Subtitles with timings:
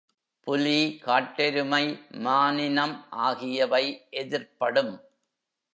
[0.47, 1.83] புலி, காட்டெருமை,
[2.23, 3.85] மானினம் ஆகியவை
[4.11, 4.93] எதிர்ப்படும்.